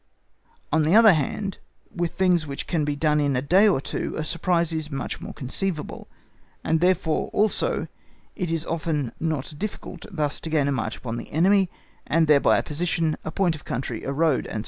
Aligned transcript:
On 0.73 0.81
the 0.81 0.95
other 0.95 1.13
hand, 1.13 1.59
with 1.95 2.13
things 2.15 2.47
which 2.47 2.65
can 2.65 2.83
be 2.83 2.95
done 2.95 3.19
in 3.19 3.35
a 3.35 3.41
day 3.43 3.67
or 3.67 3.79
two, 3.79 4.15
a 4.17 4.23
surprise 4.23 4.73
is 4.73 4.89
much 4.89 5.21
more 5.21 5.31
conceivable, 5.31 6.07
and, 6.63 6.79
therefore, 6.79 7.27
also 7.33 7.87
it 8.35 8.49
is 8.49 8.65
often 8.65 9.11
not 9.19 9.53
difficult 9.59 10.07
thus 10.11 10.39
to 10.39 10.49
gain 10.49 10.67
a 10.67 10.71
march 10.71 10.97
upon 10.97 11.17
the 11.17 11.31
enemy, 11.31 11.69
and 12.07 12.25
thereby 12.25 12.57
a 12.57 12.63
position, 12.63 13.15
a 13.23 13.29
point 13.29 13.53
of 13.53 13.63
country, 13.63 14.03
a 14.03 14.11
road, 14.11 14.47
&c. 14.51 14.59